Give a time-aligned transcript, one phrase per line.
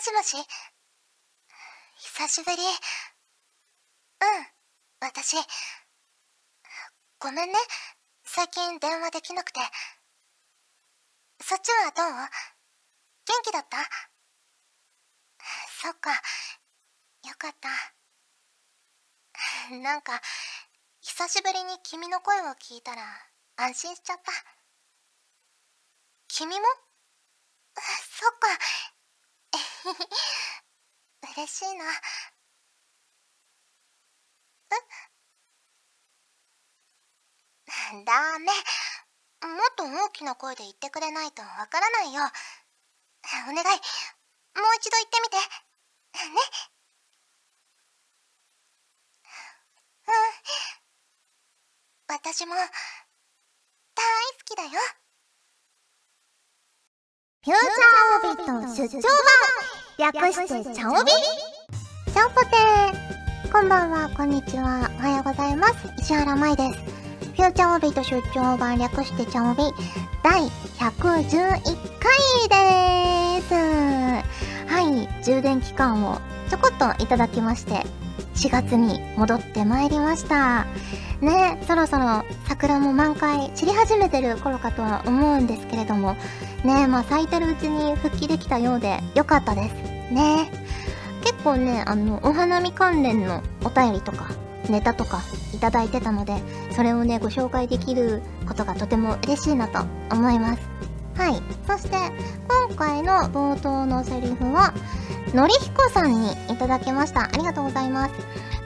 [0.00, 0.36] しもし
[1.98, 2.56] 久しぶり。
[2.62, 4.46] うん、
[5.00, 5.36] 私。
[7.18, 7.58] ごめんね。
[8.24, 9.60] 最近電話できなくて。
[11.42, 12.06] そっちはどう？
[12.16, 13.76] 元気だった？
[15.82, 16.10] そっか。
[16.12, 17.68] よかった。
[19.76, 20.20] なんか、
[21.00, 23.02] 久しぶりに君の声を聞いたら
[23.56, 24.32] 安心しちゃった。
[26.28, 26.66] 君も？
[27.76, 28.48] そっか。
[31.36, 31.84] 嬉しいな。
[34.70, 34.74] え
[38.04, 38.52] ダメ。
[39.42, 42.22] もっと大きな声で言ってくれないとわからないよ。
[43.48, 43.56] お願い。
[43.56, 43.66] もう
[44.76, 45.36] 一度言ってみて。
[45.36, 45.42] ね。
[50.08, 50.12] うん。
[52.08, 52.70] 私も、大好
[54.44, 54.70] きだよ。
[57.42, 59.00] フューチャーオビット出張
[59.96, 60.12] 版。
[60.12, 61.10] 略してチャオビ。
[62.12, 63.50] チャオポテー。
[63.50, 65.74] こんばんは、こんにちは、おはようございます。
[65.98, 66.78] 石原舞です。
[66.78, 69.62] フューチャーオビット出張版略してチャオビ。
[70.22, 71.62] 第111
[71.98, 72.12] 回
[72.50, 73.54] です。
[73.54, 77.86] はい、充電期間をちょこっといただきまして、
[78.40, 80.64] 4月に戻ってまいりました。
[81.20, 86.16] ね、そろそろ桜も満開散り始めてる頃かとは思うんですけれども、
[86.64, 89.74] ねまあ咲いてるうちに復帰できたようで良かったです。
[90.10, 90.50] ね
[91.22, 94.30] 結構ね、あの、お花見関連のお便りとか、
[94.70, 95.20] ネタとか
[95.54, 96.40] いただいてたので、
[96.72, 100.62] それをね、ご紹介できることがとても嬉しいなと思います。
[101.14, 101.42] はい。
[101.66, 101.96] そして、
[102.48, 104.72] 今回の冒頭のセリフは、
[105.34, 107.24] のりひこさんにいただきました。
[107.24, 108.14] ありがとうございます。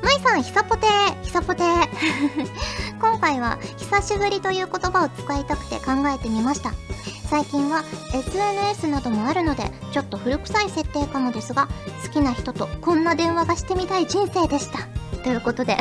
[0.03, 0.87] まいさん、ひさぽて、
[1.23, 1.63] ひさぽて。
[3.01, 6.73] 今回は、久しぶりという言葉を使いたくて考えてみました。
[7.29, 11.69] 最近は SNS などもあるので、ちょっと古臭い設定かもですが、
[12.03, 14.79] 好きな人とこんな電話がしてみたい人生でした。
[15.23, 15.77] ということで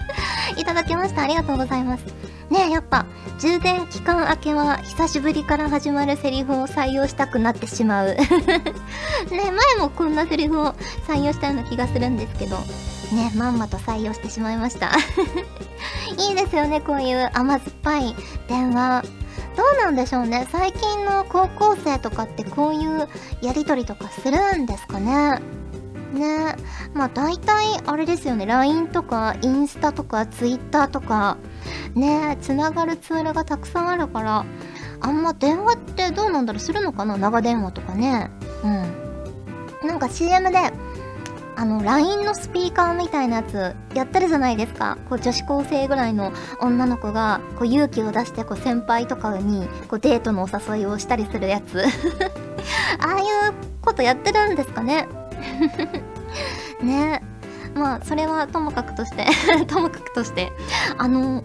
[0.56, 1.22] いただきました。
[1.22, 2.31] ありがとうございます。
[2.52, 3.06] ね、やっぱ、
[3.38, 8.24] 充電期間明けは久しぶりから始まるセリフを採用したくなってしまう ね
[9.30, 10.74] 前もこんなセリフを
[11.08, 12.58] 採用したような気がするんですけど、
[13.16, 14.90] ね、まんまと採用してしまいました
[16.18, 18.14] いいですよね、こういう甘酸っぱい
[18.48, 19.02] 電話。
[19.56, 20.46] どうなんでしょうね。
[20.50, 23.08] 最近の高校生とかってこういう
[23.42, 25.61] やりとりとかするんですかね。
[26.12, 26.56] ね。
[26.94, 28.46] まあ大体あれですよね。
[28.46, 31.36] LINE とかインスタとか Twitter とか
[31.94, 34.44] ねつながるツールがたくさんあるから
[35.00, 36.60] あんま電話ってどうなんだろう。
[36.60, 37.16] するのかな？
[37.16, 38.30] 長電話とかね。
[38.62, 39.88] うん。
[39.88, 40.72] なんか CM で
[41.54, 44.96] あの LINE のスピーカーみたいなやつやってるじゃないですか。
[45.08, 51.84] こう女子高生ぐらいの女の子がこう勇気を出してこう先輩とかにこうデートのお誘いをしたりするやつ。
[53.00, 55.08] ああいうことやってるんですかね？
[56.82, 57.22] ね。
[57.74, 59.26] まあそれはともかくとして
[59.66, 60.52] ともかくとして
[60.98, 61.42] あの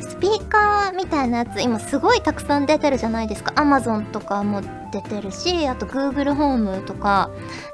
[0.00, 3.52] スピーカーみたいなやつ今すごいたくさん出てるじゃないですか。
[3.56, 7.28] Amazon とかも出てるしあと Google ホームとか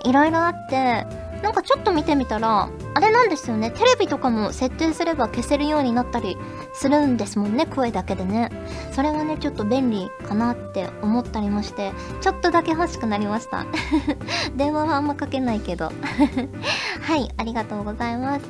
[0.04, 1.06] いろいろあって
[1.46, 3.70] なんかちょっと見てみたらあれなんですよね。
[3.70, 6.36] テレビとかも設定すれば消せるようになったり
[6.74, 8.50] するんですもんね声だけでね。
[8.90, 13.64] それがねちょっと便利かなって思ったりもしてちょっとだけ欲しくなりました。
[14.56, 15.92] 電話はあんまかけないけど。
[17.02, 18.46] はいありがとうございます。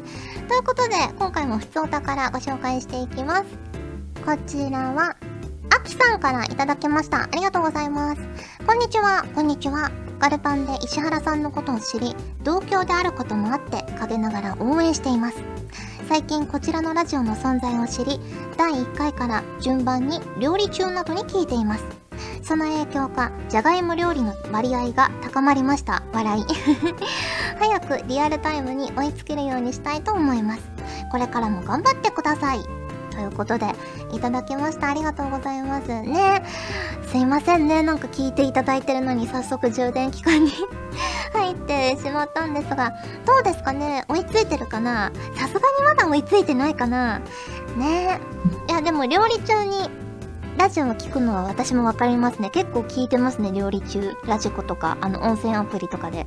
[0.48, 3.44] ということで今回も普通お宝ご紹介していきます。
[4.24, 5.16] こちらは
[5.68, 7.24] あきさんからいただきました。
[7.24, 8.22] ありがとうございます。
[8.66, 10.05] こんにちはこんにちは。
[10.18, 15.36] ガルパンで石原さんのことを知り、同郷であることもあって陰ながら応援しています。
[16.08, 18.20] 最近こちらのラジオの存在を知り、
[18.56, 21.84] 第1回から順番に料理中などに聞いています。
[22.42, 26.02] その影響か、じゃがいも料理の割合が高まりました。
[26.12, 26.44] 笑い。
[27.58, 30.62] 早くリアルタイムに追いつけるようにしたいと思います。
[31.10, 32.85] これからも頑張ってください。
[33.16, 33.66] ということで、
[34.12, 34.88] いただきました。
[34.90, 35.88] ありがとうございます。
[35.88, 36.44] ね。
[37.10, 37.82] すいませんね。
[37.82, 40.52] なんか聞いていただいてるのに早速充電期間に
[41.32, 42.92] 入ってしまったんですが、
[43.24, 44.04] どうですかね？
[44.08, 45.10] 追いついてるかな？
[45.34, 47.20] さすがにまだ追いついてないかな？
[47.78, 48.20] ね
[48.68, 49.88] いや、でも料理中に
[50.58, 52.50] ラジオを聞くのは私もわかりますね。
[52.50, 54.14] 結構聞いてますね、料理中。
[54.26, 56.26] ラジコとか、あの、音声アプリとかで。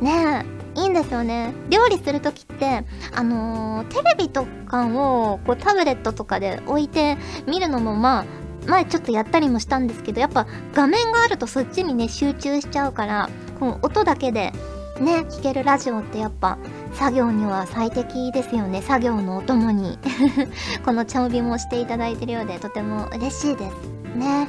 [0.00, 0.55] ねえ。
[0.76, 1.52] いいんですよね。
[1.70, 2.84] 料理するときって、
[3.14, 8.24] あのー、テレビとかをこうタブレットとかで置いて見るのもまあ、
[8.66, 14.52] 前ちょっとやったりもしたんですけど、やっぱ画面があるとそっちにね、集中しちゃうから、こう音だけで
[15.00, 16.58] ね、聞けるラジオってやっぱ
[16.94, 18.82] 作業には最適ですよね。
[18.82, 19.98] 作業のお供に
[20.84, 24.16] この茶帯もしていただいてるようでとても嬉しいです。
[24.16, 24.48] ね。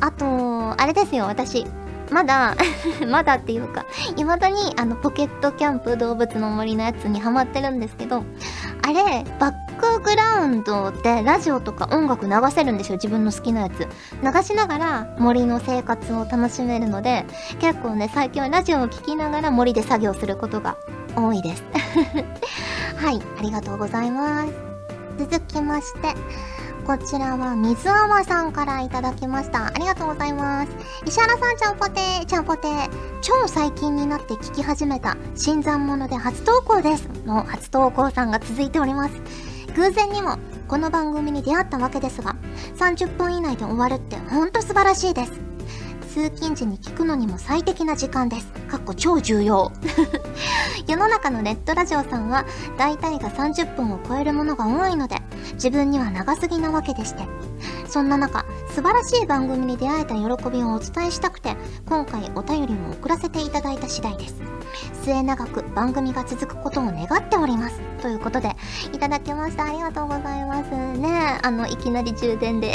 [0.00, 1.66] あと、あれですよ、私。
[2.10, 2.56] まだ
[3.08, 3.86] まだっていうか、
[4.16, 8.24] 未だにあのポケットキャンプ動物の森のやつにハマってるんですけど、
[8.82, 13.86] あれ、バックグラウンドでラジオとか音楽流せるんですよ、自分の好きなやつ。
[14.22, 17.24] 流しながら森の生活を楽しめるので、
[17.60, 20.76] 結構ね、最近はラジオを聴きながら森で作業することが
[21.16, 21.64] 多いです。
[22.96, 24.52] はい、ありがとうございます。
[25.18, 26.14] 続きまして、
[26.90, 29.68] こちらは水泡さんからいただきました。
[29.68, 30.72] ありがとうございます。
[31.06, 32.90] 石原さん、ちゃんぽてー、ちゃんぽてー。
[33.20, 37.08] 超最近になって聞き始めた新参者で初投稿です。
[37.24, 39.14] の初投稿さんが続いております。
[39.76, 42.34] 偶然にもこの番組に出会ったわけですが、
[42.76, 45.49] 30分以内で終わるってほんと素晴らしいです。
[46.12, 48.48] 通勤時に聞くのにも最適な時間です。
[48.68, 49.70] かっこ超重要。
[50.88, 52.44] 世の中のネットラジオさんは
[52.76, 55.22] 大体が30分を超えるものが多いので、
[55.54, 57.22] 自分には長すぎなわけでして。
[57.86, 61.56] そんな中、素晴らしい番組に出会えた喜びをお伝えしたくて、
[61.88, 64.34] 今回お便りを送らせていただいた次第です。
[65.04, 67.80] 末永く番組が続くことを願っております。
[68.02, 68.56] ということで、
[68.92, 69.66] いただきました。
[69.66, 70.70] ありがとうございます。
[70.98, 72.74] ねあの、いきなり充電で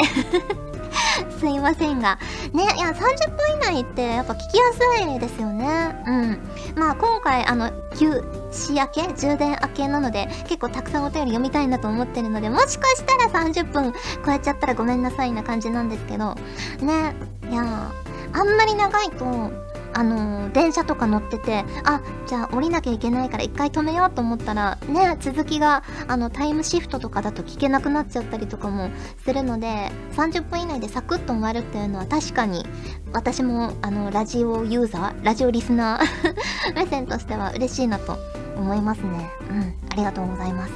[1.45, 2.18] すいませんが。
[2.53, 2.94] ね、いや、30
[3.38, 5.95] 分以内ってやっぱ聞きやすいですよね。
[6.07, 6.39] うん。
[6.75, 13.94] まあ今回、あの、休止明け充電明けなので、結構たくさんお便り読みたいなと思ってるので、もしかしたら30分
[14.25, 16.33] 超えちゃったらごめんなさいな感じなんですけど、
[16.81, 17.13] ね、
[17.47, 17.92] いや
[18.33, 19.51] あんまり長いと、
[19.95, 28.89] あのー、電車とか乗ってて、あ、じゃあ降りなきゃいけないから一回止めようと思ったら、ね、続きが、あの、タイムシフトとかだと聞けなくなっちゃったりとかも
[29.24, 32.65] するので、30分以内でサクッと終わるっていうのは確かに、
[33.13, 38.18] 私も、あの、ラジオユーザー、ラジオリスナー 目線としては嬉しいなと
[38.57, 39.30] 思いますね。
[39.50, 40.74] うん、ありがとうございます。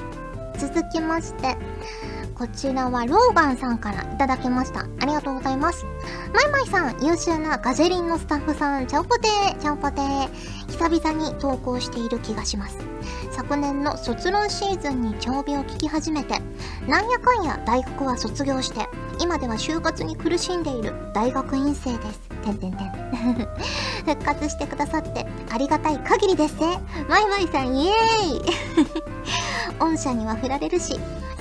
[0.67, 1.57] 続きまして、
[2.39, 4.87] こちらはローガンさんからいただきました。
[5.01, 5.85] ありがとうございます。
[6.33, 10.29] マイマイさん、優秀なガジェリンのスタッフさん、チャオポテー、チャオポテー。
[10.69, 12.77] 久々に投稿している気がします。
[13.31, 16.39] 昨年の卒論シーズンに長尾を聞き始めて、
[16.87, 18.87] なんやかんや大学は卒業して、
[19.19, 22.19] 今では就活に苦しんでいる大学院生です。
[22.41, 22.89] てんてんてん。
[24.07, 26.79] 復活してくださってありがたい限りですね。
[27.09, 28.41] マイマイさん、イエーイ
[29.77, 30.97] 御社には振られるし、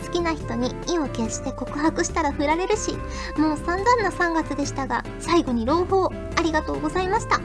[0.08, 2.93] 好きな人に意を決して告白したら振られるし、
[3.37, 7.40] もう散々な3月でしたが、最後に朗報ありがとうございました。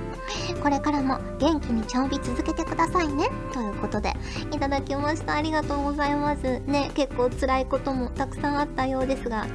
[0.62, 3.30] これからも元気に調尾続けてくださいね。
[3.52, 4.14] ということで、
[4.52, 5.36] いただきました。
[5.36, 6.62] ありがとうございます。
[6.62, 9.46] ね、結構辛いこともたくさんあったようですが、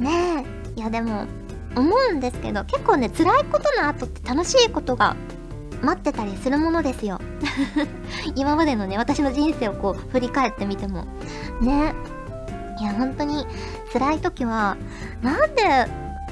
[0.00, 0.44] ね
[0.76, 1.26] え、いやでも、
[1.76, 5.14] 思うんですけど、結構ね、辛いことの後って楽しいことが
[5.82, 7.20] 待ってたりするものですよ。
[8.34, 11.04] 今までのね、私の人生をこう振り返ってみても。
[11.60, 11.94] ね。
[12.80, 13.46] いや、本当に
[13.92, 14.76] 辛い時は、
[15.22, 15.62] なんで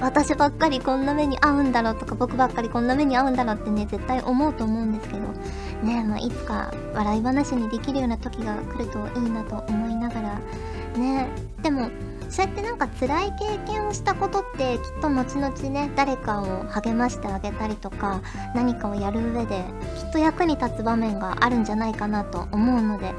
[0.01, 5.21] 私ばっかりこんな目に遭うんだろうとか、僕ばっかりこんな目に遭うんだろうってね、絶対思うと思うんですけど、
[5.83, 10.41] ねまあ、いつか笑い話にできるような時が来るといいなと思いながら、
[10.99, 11.29] ね
[11.63, 11.91] でも、
[12.29, 18.21] そうやってなんか辛い経験をしたことってきっと後々ね誰かを励ましてあげたりとか
[18.55, 19.65] 何かをやる上で
[19.97, 23.13] きっと役に立つ場面があるんじゃないかなと思うので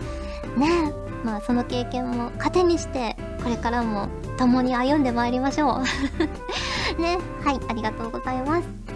[0.57, 0.91] ね
[1.23, 5.81] まあその経験も糧にしてこれからも共に歩んでまいりましょ
[6.97, 7.01] う。
[7.01, 7.17] ね。
[7.43, 8.87] はいありがとうございます。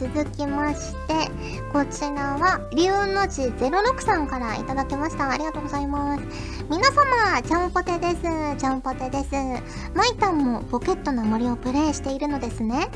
[0.00, 1.30] 続きまして
[1.74, 5.30] こちらは龍の字06さんからいただきました。
[5.30, 6.24] ありがとうございます。
[6.70, 8.22] 皆様ちゃんぽてです。
[8.56, 9.30] ちゃんぽてです。
[9.94, 12.88] マイタンもポケットの森をプレイしているのですね。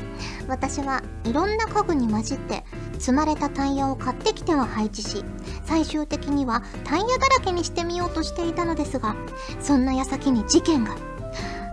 [0.47, 2.63] 私はいろんな家具に混じって
[2.99, 5.23] 積まれたタイヤを買ってきては配置し
[5.65, 9.15] 最終的にはタイヤだらけにしてみようとしていたのですが
[9.59, 10.95] そんな矢先に事件が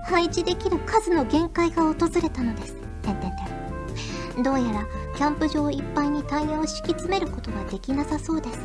[0.05, 2.75] 配置できる数の限界が訪れたのです。
[3.03, 4.43] てんてんてん。
[4.43, 4.87] どうやら
[5.17, 8.59] キャンプ場いっぱいにタイヤを敷き詰めることができなさそうです。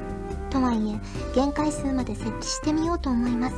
[0.50, 1.00] とはいえ
[1.36, 3.56] 限界数まで設置してみようと思います。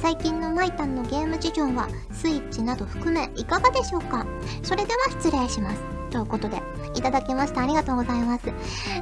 [0.00, 4.26] 最近のマイタンのゲーム事情はスイッチなど含めいかがでしょうか？
[4.62, 5.82] それでは失礼します。
[6.10, 6.62] ということで、
[6.94, 7.62] いただきました。
[7.62, 8.52] ありがとうございます。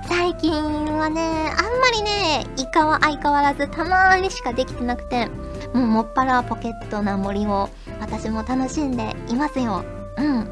[0.09, 5.27] 最近はね、あんまりね、イカは相変わらずたまーにしかできてなくて、
[5.73, 7.69] もうもっぱらポケットな森を
[8.01, 9.85] 私も楽しんでいますよ。
[10.19, 10.49] うん。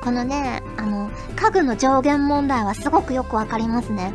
[0.00, 4.12] このね、あの、家具の上限問題はすごくよくわかりますね。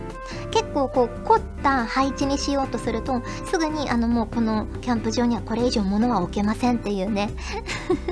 [0.52, 7.32] 結構こう凝った配置にしようとするとすぐにあのもうこのキャンプ場にはこれ以上物は置けませんっていうね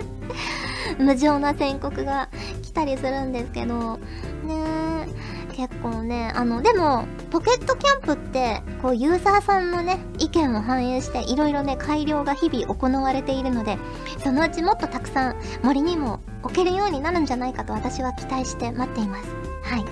[0.98, 2.30] 無情な宣告が
[2.70, 3.98] 来たりするんですけど、
[4.44, 5.08] ね
[5.56, 13.78] 結構ね、あの、でも、ポケットキャンプって、こう、ユーザーさんのね、意見を反映して、いろいろね、改良が日々行われているので、
[14.24, 19.30] そのうちもっとたくさん森にも置けるようになるんじゃないかと私は期待して待っています。
[19.64, 19.86] はい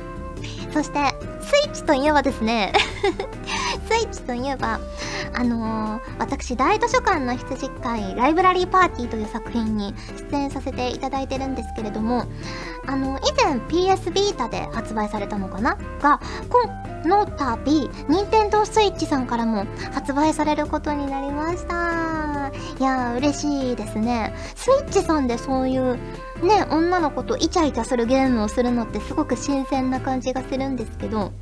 [0.72, 1.00] そして
[1.42, 2.72] スイッチといえばですね
[3.90, 4.80] スイッチといえば
[5.34, 9.94] あのー、私大図書館の羊会ライブラリーパーティーという作品に
[10.32, 12.26] 出演させていただいてるんですけれども
[12.86, 15.78] あの以前 PS ビータで発売されたのかな？
[16.02, 16.20] が
[16.50, 16.68] こ
[17.06, 22.52] の度任天堂スイッチさんからも発売されることになりました。
[22.80, 24.34] いやー嬉しいですね。
[24.56, 25.96] スイッチさんでそういう
[26.42, 31.34] ね女の子とイチャイチャするゲームをするのってすごく新鮮な感じがするんですけど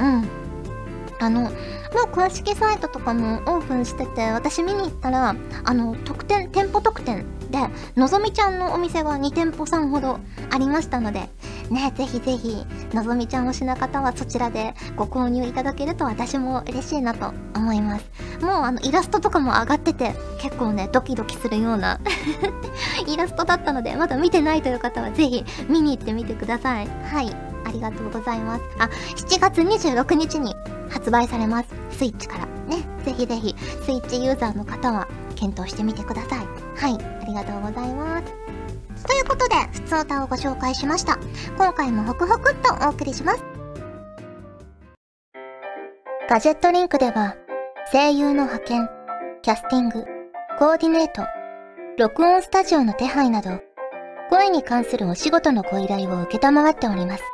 [0.00, 0.43] うん。
[1.20, 1.50] あの、も
[2.06, 7.58] う公式サイトとかもオープンしてて、私見に行ったら、あの、特典、店舗特典で、
[7.96, 10.18] のぞみちゃんのお店が2店舗さんほど
[10.50, 11.28] ありましたので、
[11.70, 18.04] ね、ぜひぜひ、のぞみちゃん推しの方はそちらでご購入いただけると私も嬉しいなと思います。
[18.40, 22.00] もうあの、イラストとかも上がってて、結構ね、ドキドキするような
[23.06, 26.88] イラストだったので、まだ見てないという方はぜひ見に行ってみてください。
[27.04, 27.34] はい。
[27.66, 28.62] ありがとうございます。
[28.78, 30.54] あ、7月26日に
[30.94, 31.68] 発売されます。
[31.90, 32.46] スイッチから。
[32.46, 32.82] ね。
[33.04, 36.46] ぜひぜひ、スイッチユーザーの方は検討してみてください。
[36.76, 37.04] はい。
[37.22, 38.32] ありがとうございます。
[39.04, 41.18] ということで、普通歌をご紹介しました。
[41.58, 43.44] 今回もホクホクっとお送りします。
[46.30, 47.34] ガジェットリンクでは、
[47.92, 48.88] 声優の派遣、
[49.42, 50.04] キャスティング、
[50.58, 51.22] コーディネート、
[51.98, 53.60] 録音スタジオの手配など、
[54.30, 57.24] 声に関するお仕事のご依頼を受けたまわっております。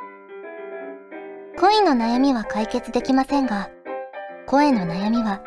[1.60, 3.68] 恋の悩みは解決できませんが、
[4.46, 5.42] 声の悩みは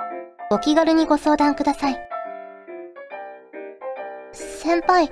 [0.51, 1.97] お気軽にご相談ください。
[4.31, 5.09] 先輩、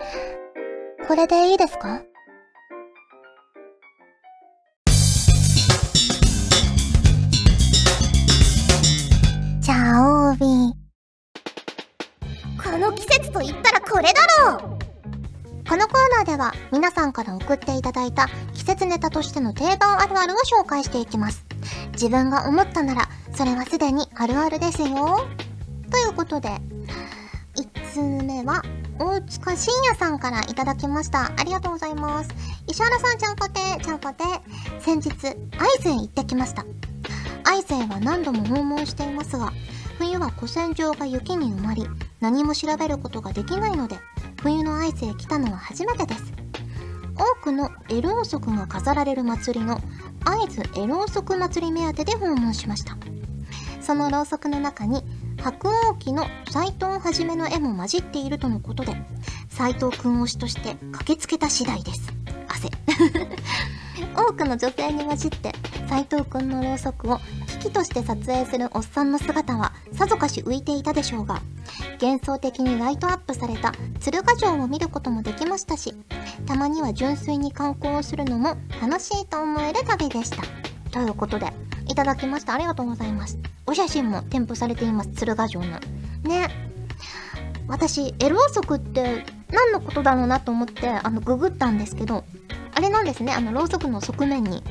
[1.07, 2.03] これでいいですか？
[9.59, 10.73] じゃあ、オービー。
[12.71, 14.80] この季節と言ったらこれだろう
[15.71, 21.45] このコーナーでは皆さんから送っていただいた季節ネタとしての定番あるあるを紹介していきます。
[21.93, 25.25] 自分が思ったなら、それはすでにあるあるですよ。
[25.89, 26.49] ということで、
[27.55, 28.61] 1通目は、
[28.99, 31.31] 大塚信也さんからいただきました。
[31.37, 32.29] ありがとうございます。
[32.67, 34.25] 石原さん、ちゃんぽて、ちゃんぽて。
[34.81, 36.65] 先日、会津へ行ってきました。
[37.43, 39.53] 会津へは何度も訪問していますが、
[39.97, 41.87] 冬は古戦場が雪に埋まり、
[42.19, 44.01] 何も調べることができないので、
[44.41, 46.33] 冬の会津へ来たのは初めてです。
[47.15, 49.79] 多くのエローソクが飾られる祭りの
[50.23, 52.97] 会津エローソク祭り目当てで訪問しました。
[53.81, 55.03] そのろうそくの中に
[55.39, 58.95] 白鸚記の斎藤はじめの絵も混じっているとのことで、
[59.49, 62.11] 斎藤くん推しとして駆けつけた次第です。
[62.47, 62.69] 汗。
[64.15, 65.53] 多くの女性に混じって
[65.87, 67.19] 斎藤くんのろうそくを
[67.61, 71.41] 機として撮影するおっさんの姿はさぞかし浮いていたでしょうが
[72.01, 75.93] 幻想的にライトアップされた鶴ヶ城を見ることもできましたし
[76.45, 80.43] たまには純粋に観光をするのも楽しいと思える旅でした。
[80.91, 81.51] ということで
[81.87, 82.53] いただきました。
[82.53, 83.37] ありがとうございます。
[83.65, 85.79] お写真も添付されています鶴ヶ城の。
[86.23, 86.49] ね。
[87.67, 92.25] 私エローソクって何のことだろうなと思ってあのググったんですけど
[92.73, 93.33] あれなんですね。
[93.33, 94.63] あのろうそくの側面に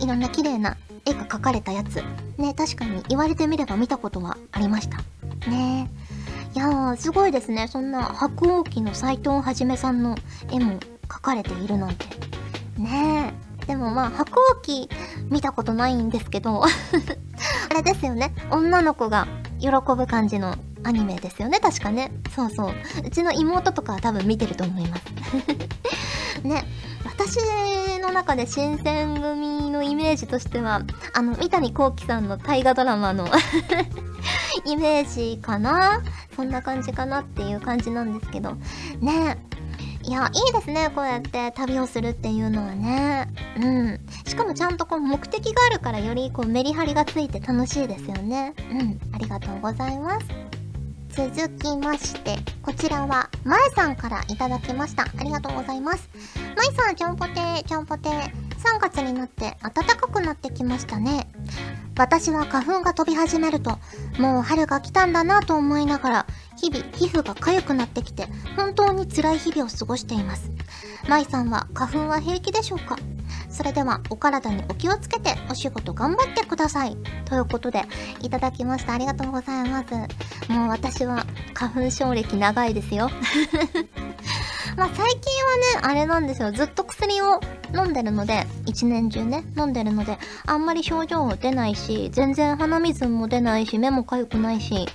[0.00, 2.02] いろんな綺麗な絵が描かれたやつ。
[2.38, 4.98] ね確かに言われてみれば見たことはありました。
[5.50, 5.90] ね。
[6.54, 7.68] いやーすごいですね。
[7.68, 10.16] そんな白鸚記の斎藤はじめさんの
[10.50, 10.78] 絵も
[11.08, 12.06] 描かれているなんて。
[12.76, 13.32] ね。
[13.62, 14.90] えでもまあ白鸚記
[15.30, 16.62] 見たことないんですけど。
[17.70, 18.34] あれですよね。
[18.50, 19.28] 女の子が
[19.60, 21.60] 喜ぶ感じのアニメですよね。
[21.60, 22.10] 確かね。
[22.34, 22.74] そうそう。
[23.04, 25.02] うちの妹とかは多分見てると思います。
[26.42, 26.64] ね。
[27.04, 27.38] 私
[28.00, 30.82] の中で新選組のイメージとしては
[31.14, 33.26] あの三谷幸喜さんの大河ドラマの
[34.66, 36.02] イメージかな？
[36.36, 38.56] そんな感じかなっていう感じなんですけど。
[39.00, 39.38] ね。
[40.02, 43.28] いやいいですねこうやって旅をするっていうのはね。
[43.56, 44.00] うん。
[44.26, 48.54] しかもちゃんとこう目的があるからよりこうメリハリがついて楽しいですよね。
[48.70, 49.00] うん。
[49.14, 50.26] ありがとうございます。
[51.10, 55.02] 続きまして、こちらは、まえさんからいただきました。
[55.02, 56.08] ありがとうございます。
[56.56, 58.49] まえさん、ちゃんぽてー、ちゃんぽてー。
[58.60, 61.30] 3月になって暖かくなってきましたね。
[61.96, 63.78] 私は花粉が飛び始めると、
[64.18, 66.26] もう春が来たんだなと思いながら、
[66.56, 68.26] 日々皮膚が痒くなってきて、
[68.56, 70.50] 本当に辛い日々を過ごしています。
[71.08, 72.96] 舞さんは花粉は平気でしょうか？
[73.50, 76.96] それではお体にお気をつけてお仕事頑張ってください。
[77.24, 77.82] ということで、
[78.22, 78.94] いただきました。
[78.94, 79.94] ありがとうございます。
[80.50, 83.10] もう私は花粉症歴長いですよ。
[84.76, 86.52] まあ最近はね、あれなんですよ。
[86.52, 87.40] ずっと薬を
[87.74, 94.86] 飲んでるので、一年中ね、飲んでるので、あんまり症状出ないし、全然鼻水も出ないし、目も痒くないし、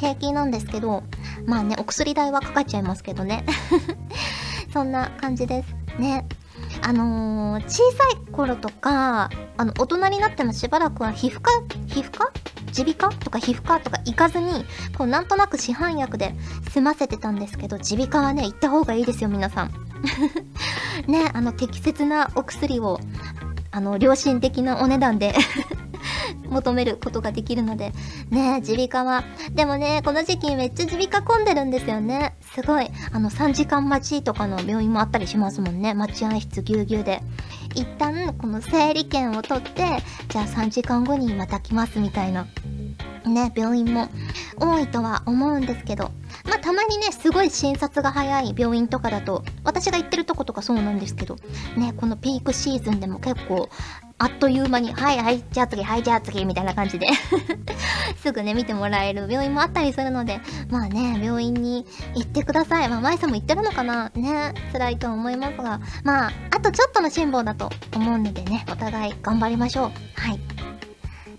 [0.00, 1.02] 平気なんですけど、
[1.46, 3.44] まあね、お薬代はかかっちゃいますけどね。
[4.72, 6.00] そんな感じです。
[6.00, 6.26] ね。
[6.82, 11.50] あのー、小さい頃とか、あの、大人になってもしばらくは皮膚科、
[11.86, 12.32] 皮膚科
[12.76, 14.64] 耳鼻科とか皮膚科とか行かずに、
[14.96, 16.34] こう、なんとなく市販薬で
[16.70, 19.70] 済ませてたんですけど、耳鼻科はね、行った方がいいですよ、皆さん。
[21.06, 23.00] ね、あの、適切なお薬を、
[23.70, 25.34] あの、良心的なお値段で
[26.48, 27.92] 求めることができるので。
[28.30, 29.24] ね、耳鼻科は。
[29.52, 32.36] でもね、この時期めっちゃ耳鼻科混んでるんですよね。
[32.54, 32.88] すごい。
[33.12, 35.94] あの、3時間待ちとかの病院もあったりしますもんね。
[35.94, 37.22] 待合室ぎゅうぎゅうで。
[37.74, 42.46] 一旦、この整理券を取って、じゃあ3時間後にまた来ますみたいな。
[43.26, 44.08] ね、病院も
[44.60, 46.10] 多いとは思うんですけど。
[46.44, 51.36] まあ、たまにね、すごい診察が早い病院とかだと、私が行ってるとことかそうなんですけど、
[51.76, 53.70] ね、このピークシーズンでも結構、
[54.18, 57.08] あっという間に、はいはい、じゃあ次、はい、じゃあ次、みたいな感じで
[58.22, 60.40] すぐね、見てもらえる病院もあったりするので、
[60.70, 62.88] まあね、病院に行ってください。
[62.88, 64.10] まあ、舞さんも行ってるのかな？
[64.14, 69.90] ね、辛いと思いますが、まあ、あとちょっとの辛抱だと思うのでね、お互い頑張りましょう。
[70.14, 70.53] はい。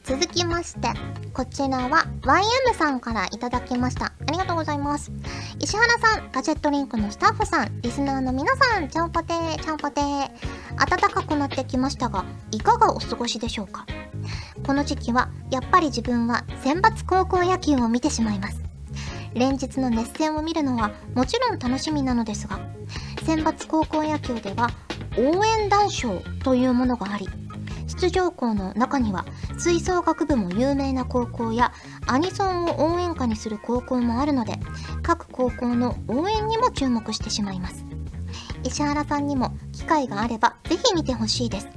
[0.05, 0.89] 続きまして、
[1.33, 4.05] こちらは YM さんからいただきました。
[4.05, 5.11] ありがとうございます。
[5.59, 10.29] 石原さん、ガジェットリンクのスタッフさん、リスナーの皆さん、ちゃんぽてー、ちゃんぽてー。
[10.77, 13.87] 暖かくなってきましたが、いかがお過ごしでしょうか？
[14.63, 18.61] この時期は、やっぱり自分は選抜高校野球を見てしまいます。
[19.33, 22.59] 連日の熱戦を見るのはもちろん楽しみなのですが、
[23.25, 24.69] 選抜高校野球では
[25.17, 27.27] 応援団賞というものがあり、
[27.97, 29.25] 出場校の中には
[29.57, 31.71] 吹奏楽部も有名な高校や
[32.07, 34.59] アニソンを応援歌にする高校もあるので
[35.01, 37.85] 各高校の応援にも注目してしまいます。
[38.63, 41.69] 石原さんにも機会があればぜひ見てほしいです。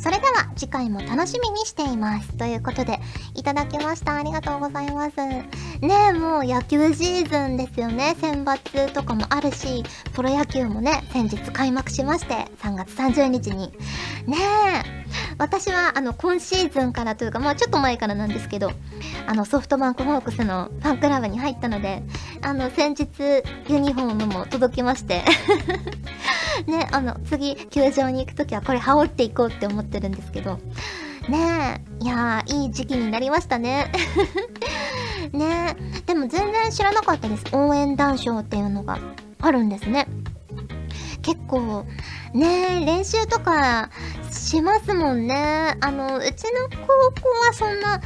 [0.00, 2.34] それでは次回も楽しみにしています。
[2.38, 2.98] ということで、
[3.34, 4.16] いただきました。
[4.16, 5.16] ありがとうございます。
[5.16, 5.44] ね
[5.82, 8.16] え、もう野球シーズンですよね。
[8.18, 13.72] 選抜とかもあるし、プロ野球もね、先日開幕しまして、3月30日に。
[14.26, 15.00] ねえ、
[15.36, 18.72] 私はあの今シーズンからというか、まあちょっと前からなんですけど、
[19.26, 22.02] あのソフトバンクホークスのファンクラブに入ったので、
[22.42, 23.08] あの先日
[23.68, 25.22] ユニフォームも届きまして
[26.66, 30.58] ね、あの次球場に行くときはこれ羽織っていこうって思ってるんですけど、
[31.28, 33.90] ねえ、いやー、いい時期になりましたね。
[35.32, 37.44] ねえ、でも全然知らなかったです。
[37.52, 38.98] 応援団賞っていうのが
[39.40, 40.06] あるんですね。
[41.22, 41.86] 結構、
[42.34, 43.90] ねえ、練習とか
[44.30, 45.76] しますもんね。
[45.80, 48.00] あの、うちの高校はそんな、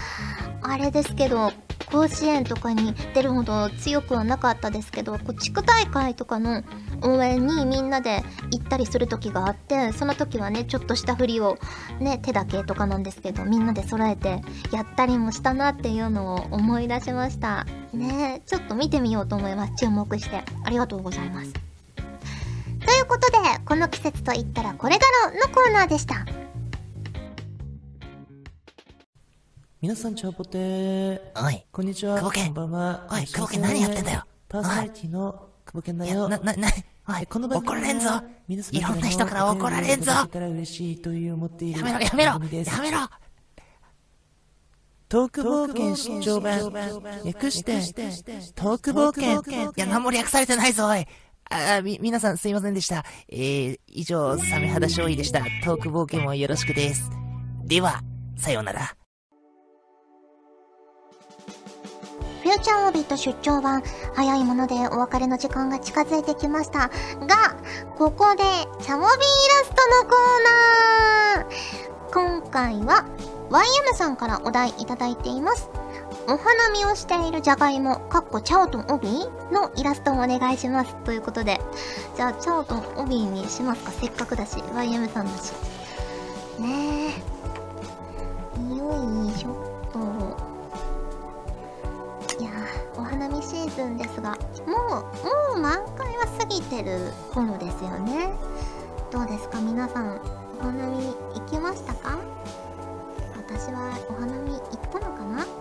[0.63, 1.53] あれですけど、
[1.95, 6.65] 甲子園とかに出るほど強くはなかったですけど、こう地区大会とかの
[7.03, 11.57] 応援にみんなで行ったりする時があって、その時はね、ちょっとした振りを
[12.01, 17.65] ね、手だけとかなんですけど、みんなで揃えてやったりもしたなっていうのを思い出しました。
[17.93, 19.75] ねちょっと見てみようと思います。
[19.77, 20.43] 注目して。
[20.65, 21.53] ありがとうございます。
[21.53, 26.44] ということで、この季節といったらこれだろのコーナーでした。
[29.85, 31.21] 皆さん、ちゃんぽてー。
[31.37, 31.63] おい。
[31.71, 32.17] こんにちは。
[32.17, 32.47] 久保健。
[32.47, 33.07] こんばんは。
[33.13, 34.25] おい、久保健何やってんだよ。
[34.49, 36.27] パーソナリティの久保健だよ。
[36.27, 36.69] な、な、な、
[37.07, 38.09] おい、この怒られんぞ。
[38.49, 40.11] いろんな人から怒られんぞ。
[40.11, 40.27] や
[41.83, 42.39] めろ、やめろ、や
[42.81, 42.99] めろ。
[45.11, 46.73] トーク冒険出張版。
[47.27, 47.75] 略して、
[48.55, 49.43] トーク冒険。
[49.67, 51.07] いや、何も略されてないぞ、おい。
[51.51, 53.05] あ、み、皆さんすいませんでした。
[53.29, 55.41] えー、以上、サメ肌勝利でした。
[55.63, 57.11] トーク冒険もよろしくです。
[57.67, 58.01] では、
[58.39, 58.97] さようなら。
[62.51, 63.83] ューチャーオービット出張版、
[64.15, 66.89] 早いものでお別れの時間が近づいてきました。
[66.89, 66.91] が、
[67.97, 68.43] ここで、
[68.83, 70.43] チャモビーイラストのコー
[71.33, 73.05] ナー今回は、
[73.51, 75.71] YM さんからお題いただいています。
[76.27, 80.95] お花見をしているじゃがいも、かっこチャオとオビーのイラストをお願いします。
[81.05, 81.61] ということで、
[82.17, 85.53] じゃあ、チャオとオビーにしますかせっかくだし、YM さんだし。
[86.59, 88.77] ねえ。
[88.77, 90.44] よいしょっと。
[93.55, 94.31] シーズンですが、
[94.67, 98.33] もう、もう満開は過ぎてる頃ですよね。
[99.13, 99.61] どうですか？
[99.61, 100.21] 皆さん、
[100.59, 100.97] お花見
[101.35, 102.19] 行きましたか？
[103.47, 105.47] 私はお花見行ったのかな？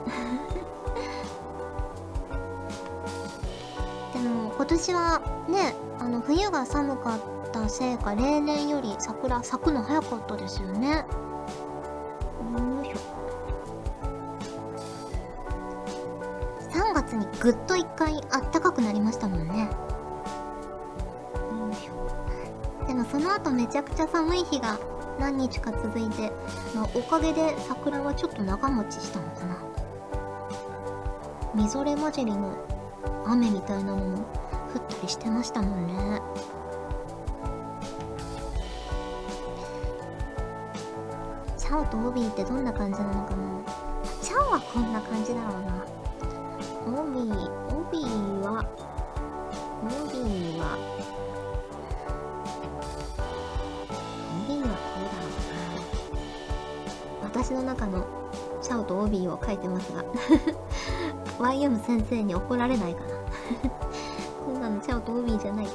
[4.14, 7.20] でも今年はねあの冬が寒かっ
[7.52, 11.06] たせいか例年より桜咲くの早かったですよね。
[17.44, 19.70] ぐっと一回あったかくなりましたもんね。
[22.88, 24.80] でもその後めちゃくちゃ寒い日が
[25.20, 26.32] 何日か続いて、
[26.74, 29.58] まあ、おかげで桜はちょっと長持ちしたのかな。
[31.54, 32.56] みぞれ混じりの
[33.26, 34.20] 雨みたいなのも
[34.74, 36.22] 降ったりしてましたもんね。
[41.58, 43.62] チャオとオビーってどんな感じなのかな。
[44.22, 46.03] チャオはこんな感じだろうな。
[59.46, 60.04] 書いてますが。
[61.40, 63.08] YM 先生に怒られないかな。
[64.46, 65.68] こんなのチャオとウビーじゃない。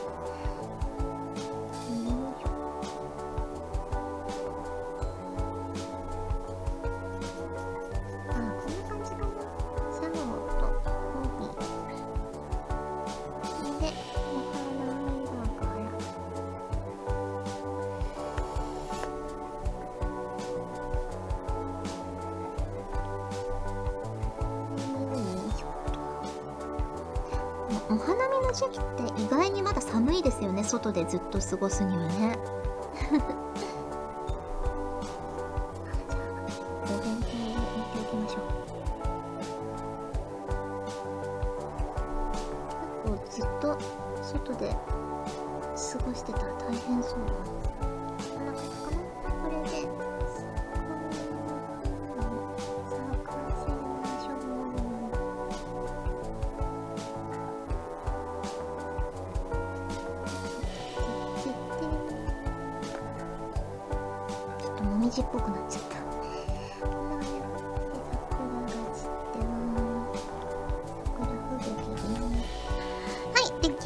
[27.91, 30.63] お花見の時期って意外にまだ寒いですよね。
[30.63, 32.39] 外でずっと過ごすにはね。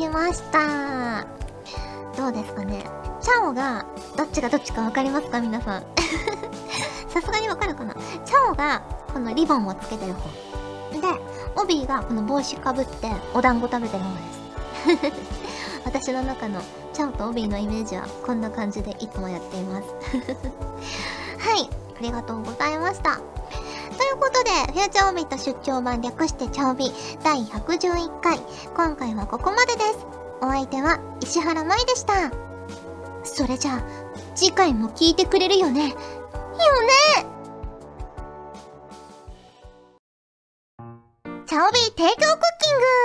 [0.03, 1.25] きました。
[2.17, 2.85] どうですかね
[3.21, 3.87] チャオが、
[4.17, 5.41] どっちがどっちかわかりますか？
[5.41, 5.83] 皆さん。
[7.09, 10.29] さすがにわかるかなチャオが、このリボンをつけてる方。
[10.93, 11.21] で、
[11.57, 15.13] オビーがこの帽子かぶってお団子食べてる方です。
[15.85, 16.61] 私の中の
[16.93, 19.89] チャオとオビーのイメージはこんな感じでいつもやっています。
[21.39, 23.21] はい、ありがとうございました。
[24.23, 26.93] ということで、フューチャーオビット出張版略してチャオビ
[27.25, 28.39] 第111回。
[28.77, 30.07] 今回はここまでです。
[30.41, 32.31] お相手は石原舞でした。
[33.25, 33.83] それじゃあ、
[34.37, 35.89] 次回も聞いてくれるよね。
[35.89, 35.97] よね
[41.47, 42.51] チャオビ提供クッ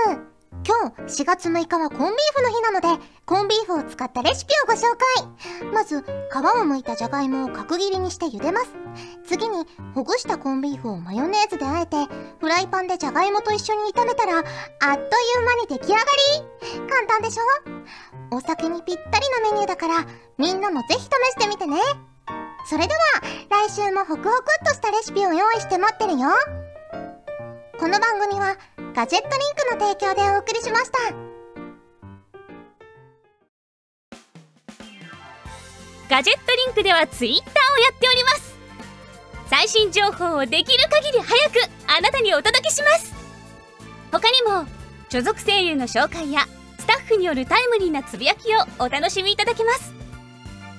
[0.05, 0.26] キング
[0.67, 4.81] 今日4月6日はコンビーフの日なので、コンビーフを使ったレシピをご紹
[5.61, 5.65] 介。
[5.71, 8.67] まず、皮を剥いたじゃがいもを角切りにして茹でます。
[9.25, 11.95] 次に、ほぐしたコンビーフをマヨネーズで和えて、
[12.41, 14.97] フライパンでじゃがいもと一緒に炒めたら、あっという
[15.45, 16.01] 間に出来上が
[16.75, 18.35] り簡単でしょ？
[18.35, 20.05] お酒にぴったりなメニューだから、
[20.37, 21.77] みんなもぜひ試してみてね。
[22.65, 22.99] それでは、
[23.49, 26.27] 来週もホクホクっとしたレシピを用意して待ってるよ。
[27.79, 28.57] この番組は、
[28.97, 30.97] ガジェットリンクの提供でお送りしました。
[36.09, 38.57] ガジェットリンクではツイッターをやっております。
[39.51, 41.59] 最新情報をできる限り早く
[41.95, 43.13] あなたにお届けします。
[44.11, 44.65] 他にも
[45.09, 46.47] 所属声優の紹介や
[46.79, 49.93] スタッフによるタイムリーなつぶやきをお楽しみいただけます。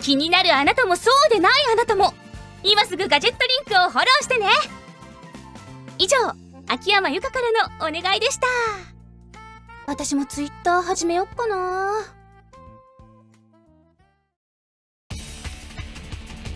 [0.01, 2.13] 気になるあなたもそうでないあなたも
[2.65, 4.49] 今すぐガジェットリンクをフォローしてね。
[5.99, 6.17] 以上
[6.71, 8.47] 秋山由香からのお願いでした。
[9.87, 11.93] 私もツイッター始めよっかな。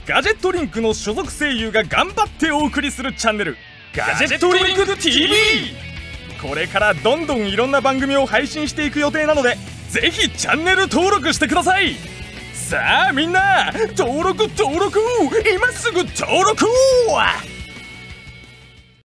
[0.07, 3.57] ガジェットリンクの所属声優が頑張ってお送りするチャンネル
[3.94, 5.29] ガジェットリンク TV
[6.42, 9.57] これからどんどんいろんな番組を配信していく予定なので
[9.90, 11.94] ぜひチャンネル登録してください。
[12.53, 15.01] さあみんな登録登録。
[15.55, 16.66] 今すぐ登録